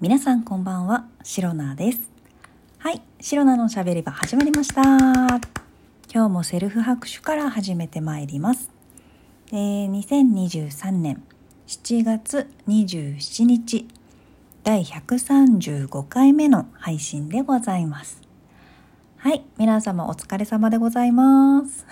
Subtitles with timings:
[0.00, 2.00] 皆さんこんばんは、シロナです。
[2.78, 4.80] はい、シロナのしゃべり場始まりました。
[4.82, 5.38] 今
[6.10, 8.70] 日もセルフ拍手から始めてまいります。
[9.52, 11.22] えー、2023年
[11.66, 13.86] 7月27日、
[14.64, 18.22] 第135回目の配信でございます。
[19.18, 21.84] はい、皆様お疲れ様でございます。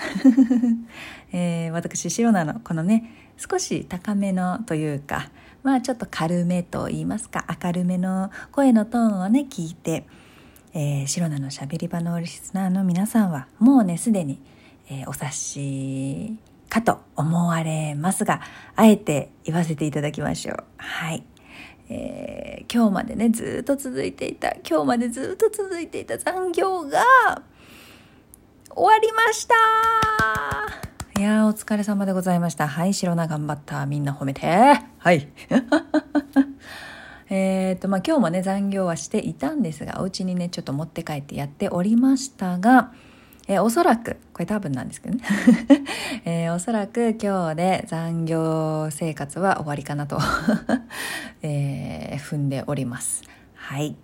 [1.32, 5.28] えー、私、シロナのこのね、少し高めのというか、
[5.68, 10.06] まあちょっと軽めと言いますか、明るめの声のトーンをね、聞いて、
[10.72, 14.40] えー、シロナのしゃべり場のリスナーの皆さんは、もうね、すでに、
[14.88, 16.38] えー、お察し
[16.70, 18.40] かと思われますが、
[18.76, 20.64] あえて言わせていただきましょう。
[20.78, 21.22] はい。
[21.90, 27.02] えー、今日までねずっと続いていた今日までずっと続いていた残業が
[28.74, 30.87] 終わりました
[31.18, 32.68] いやお疲れ様でございました。
[32.68, 33.86] はい白菜頑張った。
[33.86, 34.46] みんな褒めて。
[34.46, 35.26] はい。
[37.28, 42.92] えっとまあ今日もね残業はしていたんですがお家にねちょっと持って帰ってやっておりましたが
[43.48, 45.24] えー、おそらく、これ多分なんですけどね、
[46.26, 50.18] えー、おそらく今日で残業生活は終わりかなと、
[51.40, 53.22] えー、踏んでおります。
[53.54, 53.96] はい。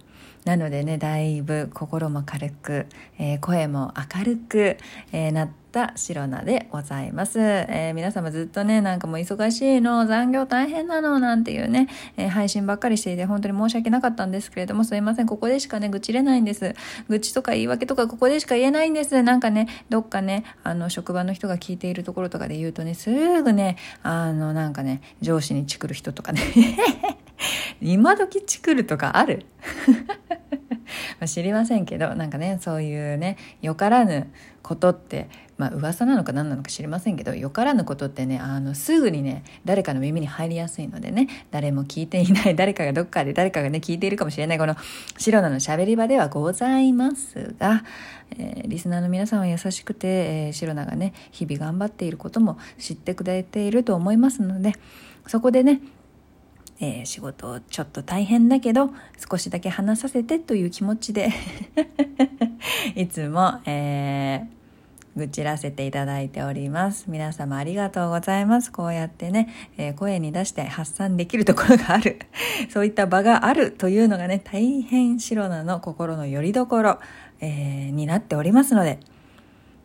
[0.47, 2.87] なのでね、だいぶ心も軽く、
[3.19, 4.79] えー、声も明るく、
[5.13, 7.41] えー、なった白菜でございます。
[7.41, 16.75] えー、皆様ずっとね、なんかもう忙しいの、残業大変なの、なんていうね、え配信ばっかりしていて本当に申し訳なかったんですけれども、すいません、ここでしかね、愚痴れないんです。
[17.09, 19.21] 愚痴とか言い訳とかここでしか言えないんです。
[19.25, 23.11] なんかね、どっかね、あの、職場の人が聞いているところとかで言うとね、す
[23.43, 26.41] ぐね、あの、なんかね、上司にチクる人とかね、
[27.81, 29.47] 今時チクるとかある？
[31.21, 34.31] ま知りませんけどなんかねそういうねよからぬ
[34.63, 44.77] ことってまあ噂なのか何なのか知りませんけどよからぬことってねあのすぐにね誰かの耳に入りやすいのでね誰も聞いていない 誰かがどっかで誰かがね聞いているかもしれないこの
[45.19, 47.85] 白菜のしゃべり場ではございますが、
[48.39, 54.73] えー、リスナーの皆さんは優しくて、えー、白菜がね日々頑張っていることも知ってくれていると思いますので
[55.27, 55.81] そこでね
[56.81, 58.91] えー、仕事ちょっと大変だけど
[59.31, 61.31] 少しだけ話させてという気持ちで
[62.97, 67.05] いつも、えー、愚痴らせていただいております。
[67.09, 68.73] 皆様ありがとうございます。
[68.73, 72.19] こうやってね、えー、声に出して発散できるところがある。
[72.71, 76.99] そういった場があるというのがね大変白菜の心の拠り所、
[77.41, 78.99] えー、になっておりますので。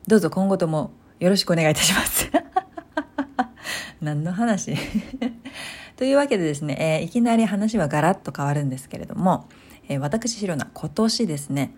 [0.09, 0.89] どうぞ今後とも
[1.19, 2.31] よろしくお願いいたします。
[4.01, 4.75] 何の話？
[5.99, 9.49] というわけでですね、えー、いきなり話はガラッと変わるんですけれども、
[9.89, 11.73] えー、私、シロナ、今年ですね、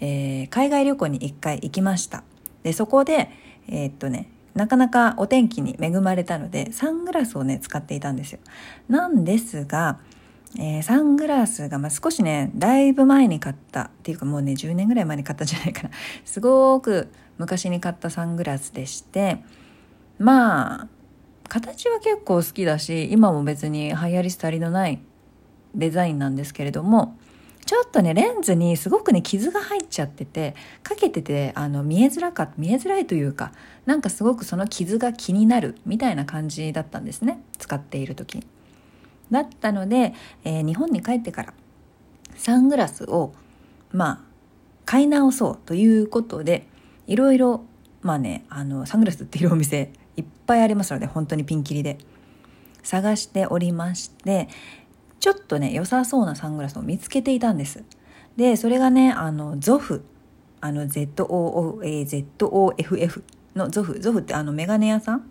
[0.00, 2.24] えー、海外旅行に一回行きました。
[2.62, 3.28] で、そこで、
[3.68, 8.38] えー、っとね、なかなかお天気に恵まれたので、サングラスをね、使っていたんですよ。
[8.88, 9.98] なんですが、
[10.58, 15.90] えー、サングラスが、まあ、少しね、だいぶ前に買った、っていうかもうね、10年ぐらい前に買ったんじゃないかな。
[16.24, 19.44] すごく昔に買ったサングラスでして、
[20.18, 20.88] まあ、
[21.48, 25.00] 形は結構好きだし今も別に流行り廃りのない
[25.74, 27.16] デザインなんですけれども
[27.64, 33.52] ちょっとねレンズにすごくね傷が入っちゃっててかけててあの見えづらか見えづらいというか
[33.84, 38.42] なんかすごくその傷が気になるみたいな感じだったんですね使っている時。
[39.30, 40.14] だったので、
[40.44, 41.54] えー、日本に帰ってから
[42.34, 43.34] サングラスを
[43.92, 44.20] まあ
[44.86, 46.66] 買い直そうということで
[47.06, 47.64] いろいろ
[48.00, 51.98] まあねあのサングラス売っているお店いっぱいありますので本当にピンキリで。
[52.80, 54.48] 探しておりまして
[55.20, 57.82] ちょっとね良さそうなサングラスを見つけていたんです。
[58.36, 60.04] でそれがねあのゾフ。
[60.60, 63.22] あの ZOFF
[63.54, 64.00] のゾフ。
[64.00, 65.28] ゾフってあのメガネ屋さん？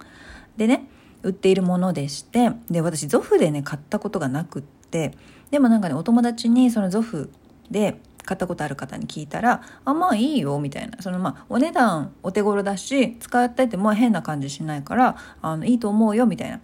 [0.56, 0.88] でね
[1.24, 5.14] 売っているものでしてで私ゾフでね買ったことがなくって
[5.50, 7.32] でもなんかねお友達にそのゾフ
[7.72, 11.02] で買ったことある方に聞いたら「あまあいいよ」みたいな。
[11.02, 16.60] そのまあお値段お手頃だし使ってても変な感じしないからあのいいと思うよみたいな、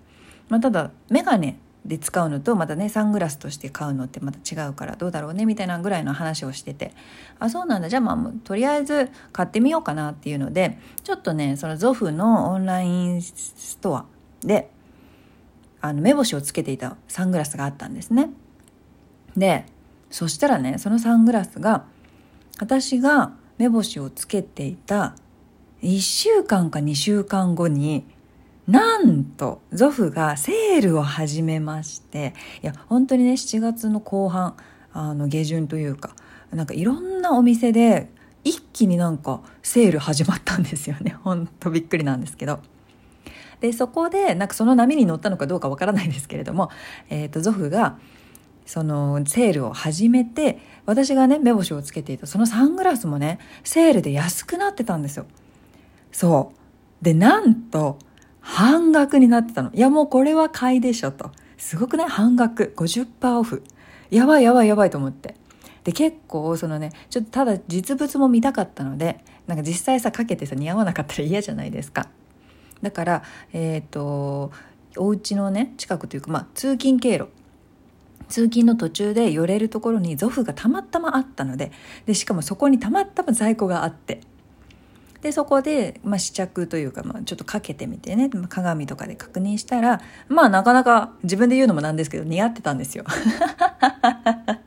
[0.50, 6.94] まあ、ただ眼鏡で使うのとまたねサングラスとして買うのってまた違うからどうだろうねみたいなぐらいの話をしてて。
[7.39, 7.89] あそうなんだ。
[7.89, 14.06] じゃあまあとりあえず買ってみようかなっていうのでちょっとねそのゾフのオンラインストア
[14.42, 14.69] で
[15.81, 18.30] あの目星をつけていたサングラスがあったんですね。
[19.36, 19.66] で
[20.13, 21.86] そしたらねそのサングラスが
[22.60, 25.15] 私が目星をつけていた
[25.81, 28.06] 1週間か2週間後に
[28.68, 34.56] なんとゾフがセールを始めましていや本当にね7月の後半
[34.94, 36.16] あの下旬というか
[36.51, 38.07] なんかいろんなお店で
[38.44, 42.59] 一気になんかセール始まったんですよねほんとびっくりなんですけど。
[43.62, 46.69] でそこでなんかその波に乗ったのかどうかわからないですけれども、
[47.09, 47.98] えーとゾフが
[48.65, 55.25] そのセールを始めて私がね目星をつけていたそのサングラスもねセールで安くなってたんですよ。
[56.12, 56.54] そ
[57.01, 57.04] う。
[57.04, 57.98] でなんと
[58.39, 59.71] 半額になってたの。
[59.74, 61.31] いやもうこれは買いでしょと。
[61.57, 62.74] すごくね半額。
[62.75, 63.63] 50%オフ。
[64.10, 65.36] やばいやばいやばいと思って。
[65.83, 72.07] で結構そのねちょっとただ実物も見たかったのでなんか実際さかけてさ似合わなかったら嫌じゃないですか。
[72.81, 74.51] だからえっ、ー、と
[74.98, 77.27] お家のね近くというかまあ通勤経路。
[78.33, 81.71] 通勤の途中で寄れるところにゾフがたまたまあったので
[82.07, 84.21] でしかもそこにたまたま在庫があって。
[85.21, 88.30] でそこで、まあ、試着というか、まあ、ちょっとかけてみてね。
[88.50, 93.06] 鏡とかで確認したらまあなかなか自分で言うのもなんですけど似合ってたんですよ。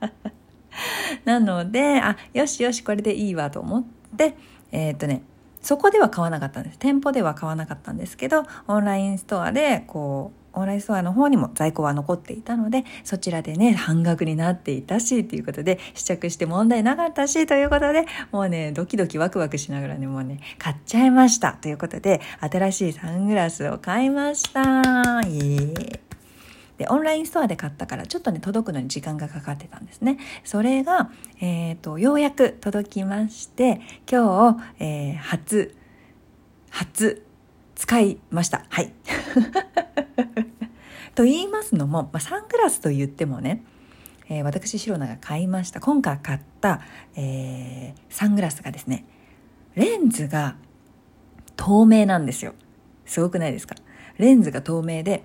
[1.26, 3.84] なのであよしよしこれでいいわと思っ
[4.16, 4.36] て
[4.70, 5.22] えー、っとね
[5.60, 6.78] そこでは買わなかったんです。
[6.78, 24.60] 店舗では買わなかったんですけどオンラインストアでこうオンラインストアの方にも在庫は残っていたのでそちらでね半額になっていたしということで試着して問題なかったしということでもうねドキドキワクワクしながらねもうね買っちゃいましたということで新しいサングラスを買いました。
[24.60, 26.00] イエーイ。
[26.78, 30.18] でオンラインストアで買ったからちょっとね届くのに時間がかかってたんですね。
[30.44, 31.10] それが、
[31.40, 33.80] えーと、ようやく届きまして
[34.10, 35.74] 今日、えー、初
[36.70, 37.25] 初
[37.76, 38.64] 使いました。
[38.68, 38.92] はい。
[41.14, 43.62] と言いますのも、まあ、サングラスと言ってもね、
[44.28, 45.80] えー、私シロナが買いました。
[45.80, 46.80] 今回買った、
[47.14, 49.04] えー、サングラスがですね
[49.76, 50.56] レンズが
[51.54, 52.54] 透明なんですよ。
[53.04, 53.76] すごくないですか？
[54.18, 55.24] レンズが透明で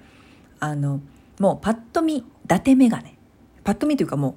[0.59, 1.01] あの
[1.39, 3.17] もうパッと見伊達メガネ
[3.63, 4.35] パッと見というかも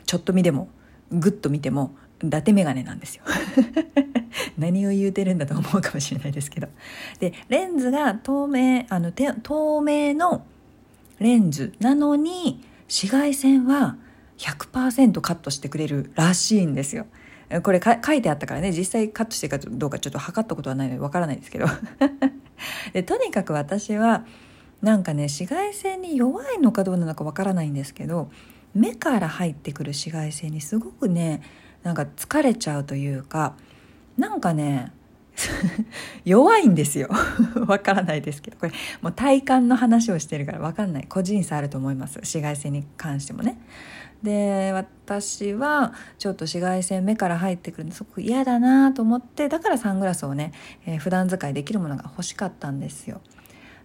[0.00, 0.68] うちょっと見でも
[1.10, 3.22] グッと見ても伊達メガネなんですよ。
[4.58, 6.68] 何を言うてるんだと思うかもしれないですけど。
[7.20, 10.44] でレンズが透明あの透明の
[11.20, 13.96] レンズなのに紫外線は
[14.38, 17.06] 100%カットしてくれるらしいんですよ。
[17.62, 21.66] これ書いてあったからね実際カットしてるかどうかちょっと測ったことはないのでわからないですけど。
[22.92, 24.24] でとにかく私は
[24.82, 28.30] なんかね紫外線に弱いのかどうなのかわからないんですけど
[28.74, 31.42] 目から入ってくる紫外線にすごくね
[31.82, 33.54] なんか疲れちゃうというか
[34.16, 34.92] なんかね
[36.24, 37.08] 弱いんですよ。
[37.66, 38.56] わからないですけど。
[38.56, 41.04] これもう体感の話をしてるからわかんない。
[41.08, 42.16] 個人差あると思います。
[42.18, 43.58] 紫外線に関してもね。
[44.22, 50.52] で私はちょっと紫外線目から入ってくるのすごく嫌だなと思ってだからサングラスをね、
[50.86, 53.20] えー、普段使いできるものが欲しかったんですよ。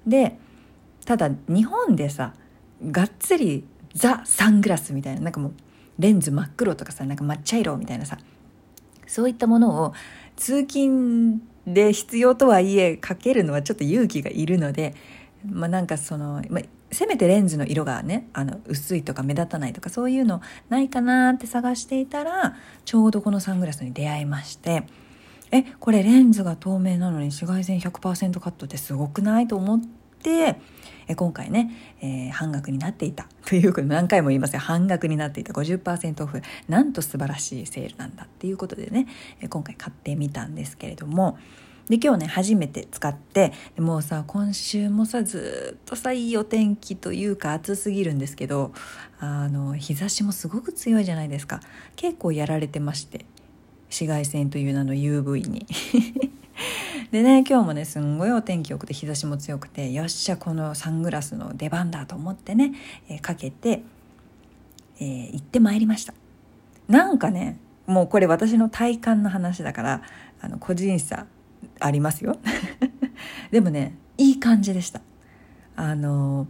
[0.07, 0.37] で
[1.05, 2.33] ただ日本でさ
[2.89, 3.63] がっつり
[3.93, 5.53] ザ・サングラスみたいななんかもう
[5.99, 8.17] レンズ真っ黒とかさなんか抹茶色みたいなさ
[9.07, 9.93] そういったものを
[10.35, 14.95] 通勤で必要とはいえかけるのはちょっと勇気がいるので、
[15.49, 22.55] まあ、なんかその、まあ、せめてレンズの色がねあの薄いとか目立たないとかそういうのないかなって探していたら
[22.85, 24.83] ちょうどこのサングラスに出会いまして
[25.51, 29.81] えこれレンズが透明なのに紫外線100%カットってすごくないと思っ
[30.21, 30.57] て
[31.07, 33.27] え今回ね、えー、半額になっていた。
[33.53, 39.05] ということ何回も言いますが半額になっていた50%オフなんと素晴らしいセールなんだっていうことでね、
[39.47, 41.37] 今回買ってみたんですけれども。
[41.87, 48.71] で今日ね初めて使ってもうさ今週もさずっとさいいお天気というか暑すぎるんですけど
[49.19, 51.59] あの日差しもすごく強いじゃないですか。
[51.97, 53.25] 結構やられてまして
[53.89, 55.67] 紫外線という名の UV に。
[57.13, 62.73] でね今日もねすんごいお天気良くて日差しも強くてよっしゃこのサングラスの出番だと思ってね、
[63.07, 63.83] えー、かけて、
[64.99, 66.15] えー、行ってまいりました。
[66.87, 70.01] なんかねもうこれ私の体感の話だから
[70.41, 71.27] あの個人差
[71.79, 72.35] ありますよ。
[73.51, 74.99] でもねいい感じでした。
[75.75, 76.47] あの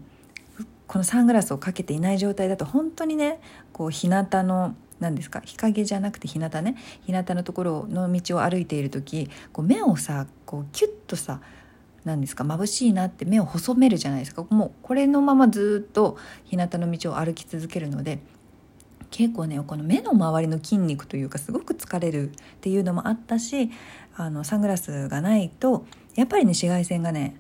[0.88, 3.42] このサングラスをかけていない状態だと本当にね
[3.74, 5.42] こう日向の何ですか？
[5.42, 6.76] 日陰じゃなくて日向ね。
[7.06, 11.42] 日向のところの道を歩いている時こう目をさこうキュッとさ
[12.06, 12.44] 何ですか？
[12.44, 14.46] 眩しいなって目を細めるじゃないですか。
[14.50, 18.20] もうこれのままずっと日向の道を歩き続けるので
[19.12, 23.70] 結構ねこの目の周りの筋肉というかすごく疲れるっていうのもあったし
[24.16, 27.36] あのサングラスがないとやっぱりね紫外線がね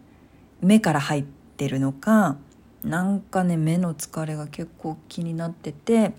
[0.61, 2.37] 目から入ってるのか
[2.83, 6.13] なんかね目の疲れが結構気になってて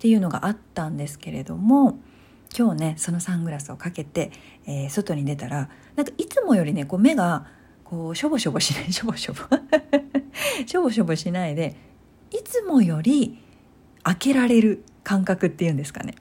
[0.00, 1.98] っていうのがあったんですけれども
[2.56, 4.32] 今日ねそのサングラスをかけて、
[4.66, 7.44] えー、外に出たらなんかいつもよりねこう目が
[7.84, 9.40] こうしょぼしょぼしない しょぼしょぼ
[10.66, 11.76] しょぼしょぼしないで
[12.30, 13.42] いつもより
[14.02, 16.14] 開けられる感覚っていうんですかね。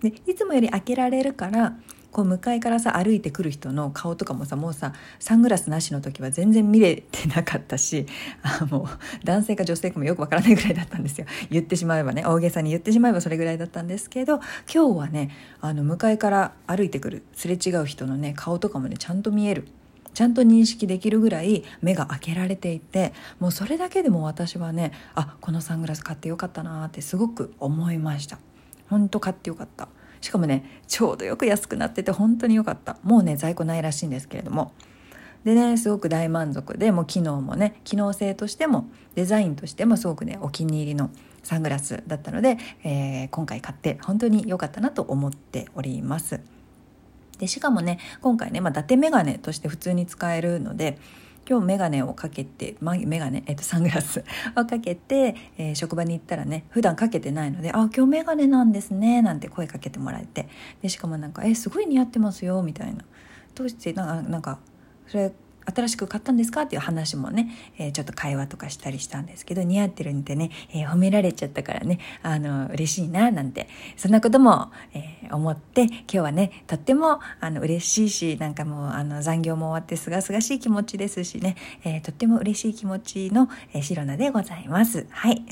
[0.00, 1.76] でいつもより開けられるから
[2.12, 8.06] こう向かいからさ歩いてくる人の顔とかもさもうさサングラスなしの時は全然見れてなかったし
[8.42, 11.26] あもう男性か女性かもよくわからないぐらいだったんですよ。
[11.50, 14.36] 言ってしまえばね大げさに言ってしまえばそれぐらいだったんですけど
[14.72, 19.66] 今日はねあの向かいから歩いてくるすれ違う人のね顔とかもねちゃんと見える。
[20.14, 28.38] ちゃんと認識できるぐらい目が開けられていてもうそれだけでも私はねあこのサングラス買ってよかったなってすごく思いました。
[28.90, 29.88] 本当買ってよかった。
[30.22, 34.72] しかもねちょうどよく安くなってて本当によかったもうね在庫ないらしいんですけれども
[35.44, 41.10] でねすごく大満足でもう機能もね機能性としてもデザインとしてもすごくねお気に入りの
[41.42, 46.40] サングラスだったので、えー、今回買って本当に良かったなと思っております。
[47.38, 50.98] でしかもね今回ね、まあ、伊達メガネとして普通に使えるので
[51.48, 54.24] 今日眼鏡をかけて、ま、眼鏡、えっと、サングラス
[54.56, 60.48] をかけて、えー、職場に行ったらね普段かけてないので「あ今日眼鏡なんですね」なんて声かけてもらえて。
[60.82, 63.04] でしかもなんか「えすごい似合ってますよ」みたいな。
[63.54, 64.58] どうしてなんかなんか
[65.06, 65.32] それ
[65.64, 66.62] 新しく買ったんですか？
[66.62, 85.06] っていう話もね、えー、ちょっと会話とかしたりしたんですけど似合ってるんでね、えー、褒められちゃったからねあの嬉しいななんてそんなことも、えー、思って今日はねとってもあの嬉しいしなんかもうあの残業も終わってすがすがしい気持ちですしね、えとっても嬉しい気持ちの、えー、シロナでございます。
[85.10, 85.42] はい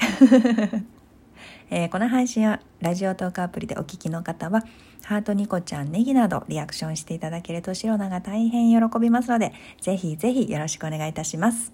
[1.70, 4.64] えー、この配信はラジオトークアプリでお聞きの方は、
[5.04, 11.72] ハートニコちゃん、ネギなどリアクションしていただけるとシロナが大変喜びますので、ぜひぜひよろしくお願いいたします。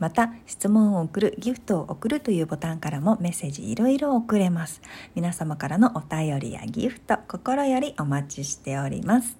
[0.00, 4.80] また、質問を送る、ギフトを送るというボタンからもメッセージいろいろ送れます。
[5.14, 9.36] 皆様からのお便りやギフト、心よりお待ちしております。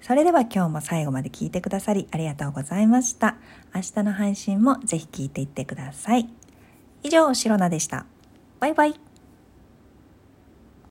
[0.00, 3.36] それでは今日も最後まで聞いてくださりありがとうございました。
[3.74, 6.28] 明日の配信もぜひ聞いていってください。
[7.02, 8.06] 以上、シロナでした。
[8.60, 9.07] バイバイ。